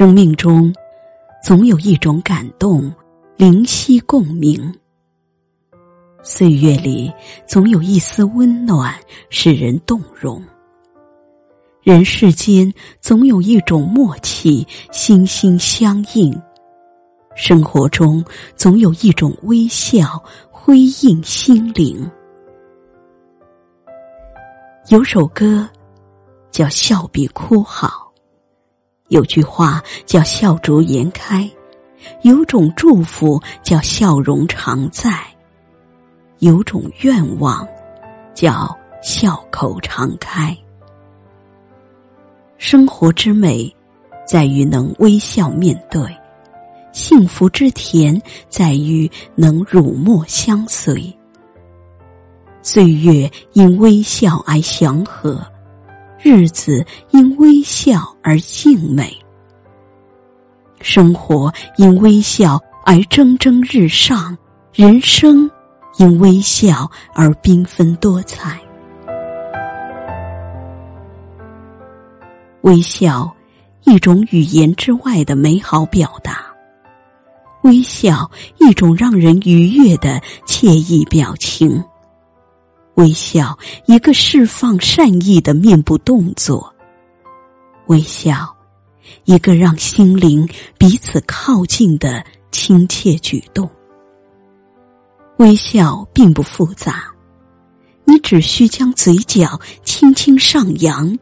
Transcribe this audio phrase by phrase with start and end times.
[0.00, 0.72] 生命中，
[1.42, 2.90] 总有一种感动，
[3.36, 4.58] 灵犀共鸣；
[6.22, 7.12] 岁月里，
[7.46, 8.94] 总有一丝温暖，
[9.28, 10.42] 使人动容。
[11.82, 12.72] 人世间，
[13.02, 16.32] 总有一种默契，心心相印；
[17.36, 18.24] 生活中，
[18.56, 22.10] 总有一种微笑，辉映心灵。
[24.88, 25.68] 有首歌，
[26.50, 28.06] 叫《笑比哭好》。
[29.10, 31.48] 有句话叫“笑逐颜开”，
[32.22, 35.12] 有种祝福叫“笑容常在”，
[36.38, 37.66] 有种愿望
[38.34, 40.56] 叫“笑口常开”。
[42.56, 43.74] 生活之美，
[44.24, 46.04] 在于能微笑面对；
[46.92, 51.12] 幸福之甜，在于能辱没相随。
[52.62, 55.44] 岁月因微笑而祥和。
[56.22, 59.10] 日子因微笑而静美，
[60.82, 64.36] 生活因微笑而蒸蒸日上，
[64.74, 65.50] 人生
[65.96, 68.60] 因微笑而缤纷多彩。
[72.62, 73.34] 微笑，
[73.84, 76.34] 一种语言之外的美好表达；
[77.62, 81.82] 微笑，一种让人愉悦的惬意表情。
[83.00, 86.70] 微笑，一个释放善意的面部动作；
[87.86, 88.54] 微笑，
[89.24, 93.66] 一个让心灵彼此靠近的亲切举动。
[95.38, 97.04] 微笑并不复杂，
[98.04, 101.18] 你只需将嘴角轻轻上扬，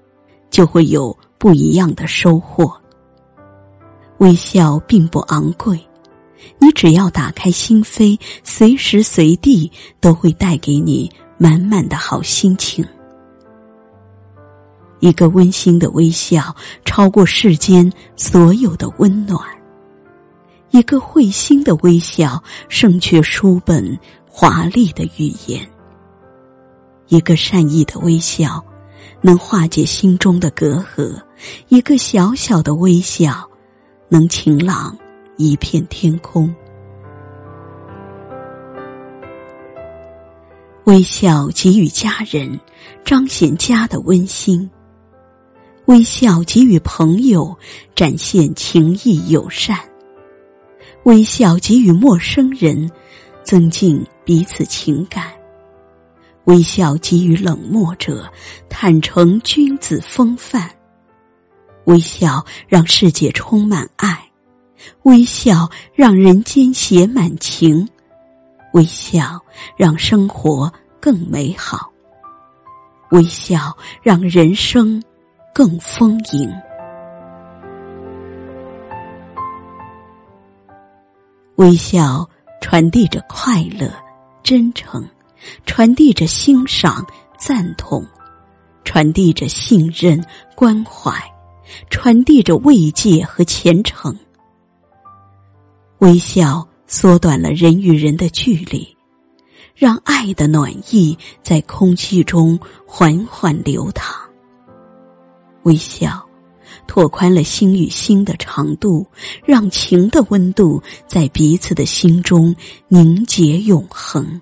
[0.51, 2.77] 就会有不一样的收获。
[4.19, 5.79] 微笑并不昂贵，
[6.59, 11.09] 你只要打开心扉，随时随地都会带给你。
[11.39, 12.85] 满满的好心情，
[14.99, 16.55] 一个温馨的微笑，
[16.85, 19.41] 超过世间所有的温暖；
[20.71, 23.97] 一个会心的微笑，胜却书本
[24.29, 25.65] 华丽的语言；
[27.07, 28.61] 一个善意的微笑，
[29.21, 31.15] 能化解心中的隔阂；
[31.69, 33.49] 一个小小的微笑，
[34.09, 34.99] 能晴朗
[35.37, 36.53] 一片天空。
[40.89, 42.59] 微笑给予家人，
[43.05, 44.67] 彰显家的温馨；
[45.85, 47.55] 微笑给予朋友，
[47.95, 49.77] 展现情谊友善；
[51.03, 52.91] 微笑给予陌生人，
[53.45, 55.25] 增进彼此情感；
[56.45, 58.27] 微笑给予冷漠者，
[58.71, 60.63] 坦诚君子风范；
[61.85, 64.17] 微笑让世界充满爱；
[65.03, 67.87] 微笑让人间写满情。
[68.73, 69.41] 微笑
[69.77, 70.71] 让生活
[71.01, 71.91] 更美好，
[73.11, 75.03] 微笑让人生
[75.55, 76.53] 更丰盈。
[81.57, 82.29] 微笑
[82.61, 83.91] 传递着快乐、
[84.43, 85.05] 真诚，
[85.65, 87.05] 传递着欣赏、
[87.39, 88.07] 赞同，
[88.85, 90.23] 传递着信任、
[90.55, 91.11] 关怀，
[91.91, 94.17] 传递着慰藉和虔诚。
[95.99, 96.69] 微笑。
[96.89, 98.97] 缩短了人与人的距离，
[99.75, 104.17] 让爱的暖意在空气中缓缓流淌。
[105.65, 106.27] 微笑，
[106.87, 109.07] 拓宽了心与心的长度，
[109.45, 112.57] 让情的温度在彼此的心中
[112.89, 114.41] 凝结永恒。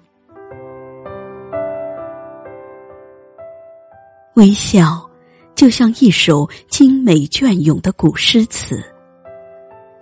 [4.35, 5.05] 微笑，
[5.57, 8.81] 就像一首精美隽永的古诗词。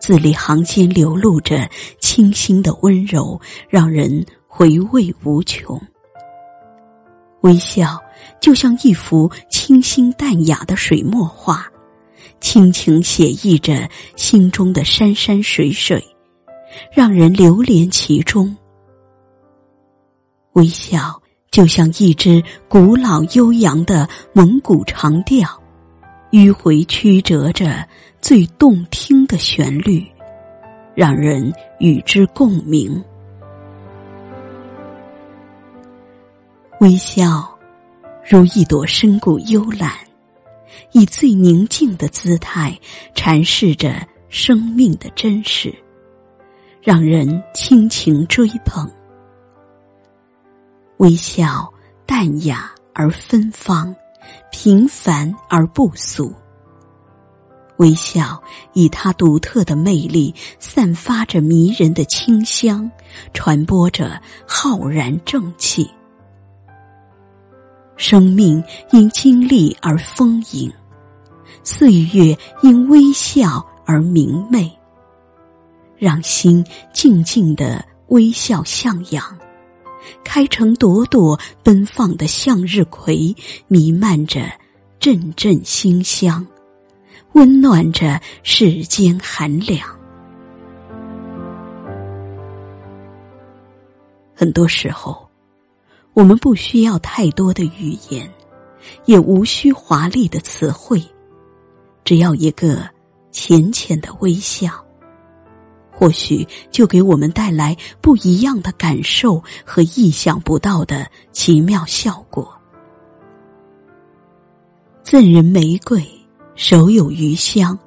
[0.01, 1.67] 字里行间流露着
[2.15, 5.77] 清新的温柔，让人回味无穷。
[7.41, 8.01] 微笑
[8.41, 11.67] 就像一幅清新淡雅的水墨画，
[12.41, 16.01] 轻轻写意着心中的山山水水，
[16.93, 18.57] 让人流连其中。
[20.53, 25.49] 微笑就像一支古老悠扬的蒙古长调，
[26.31, 27.85] 迂回曲折着。
[28.21, 30.03] 最动听的旋律，
[30.95, 33.03] 让人与之共鸣。
[36.81, 37.49] 微笑，
[38.29, 39.91] 如一朵深谷幽兰，
[40.93, 42.79] 以最宁静的姿态
[43.15, 45.75] 阐释着生命的真实，
[46.83, 48.91] 让人亲情追捧。
[50.99, 51.73] 微笑，
[52.05, 53.95] 淡雅而芬芳，
[54.51, 56.33] 平凡而不俗。
[57.79, 58.43] 微笑
[58.73, 62.91] 以它独特的魅力，散发着迷人的清香，
[63.33, 65.91] 传播着浩然正气。
[67.97, 68.63] 生命
[68.93, 70.73] 因经历而丰盈，
[71.63, 74.71] 岁月因微笑而明媚，
[75.97, 79.25] 让心静静的微笑向阳，
[80.25, 83.35] 开成朵朵奔放的向日葵，
[83.69, 84.43] 弥漫着
[84.99, 86.45] 阵阵馨香，
[87.35, 89.81] 温暖着世间寒凉。
[94.35, 95.29] 很多时候，
[96.13, 98.29] 我们不需要太多的语言，
[99.05, 101.03] 也无需华丽的词汇，
[102.05, 102.89] 只要一个
[103.33, 104.71] 浅浅的微笑，
[105.91, 112.53] 或许就给我们带来不一样的感受和意想不到的奇妙效果。
[115.03, 116.05] 赠人玫瑰，
[116.55, 117.79] 手有余香。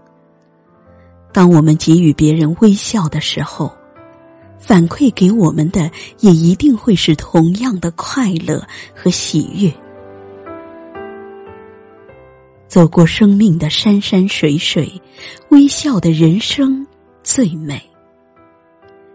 [1.33, 3.71] 当我们给予别人微笑的时候。
[4.59, 8.59] 反馈给我们的也一定会是同样的快乐
[8.91, 9.71] 和喜悦。
[12.67, 14.91] 走过生命的山山水水，
[15.49, 16.85] 微笑的人生
[17.23, 17.79] 最美。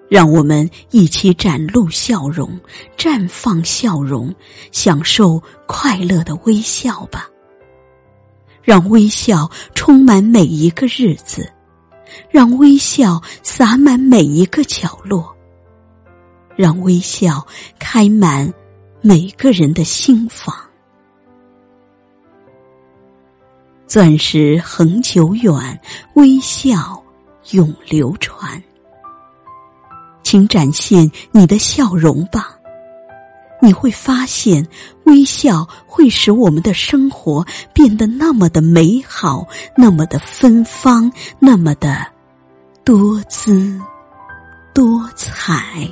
[0.09, 2.49] 让我们一起展露笑容，
[2.97, 4.33] 绽放笑容，
[4.71, 7.29] 享受快乐的微笑吧。
[8.63, 11.51] 让微笑充满每一个日子。
[12.31, 15.35] 让微笑洒满每一个角落，
[16.55, 17.47] 让微笑
[17.79, 18.53] 开满
[19.01, 20.55] 每个人的心房。
[23.87, 25.81] 钻石恒久远，
[26.17, 27.03] 微笑
[27.53, 28.63] 永流传。
[30.23, 32.55] 请展现你的笑容吧，
[33.65, 34.67] 你会发现，
[35.05, 42.05] 微笑会使我们的生活变得那么的美好，那么的芬芳，那么的。
[42.85, 43.81] 多姿
[44.75, 45.89] 多彩。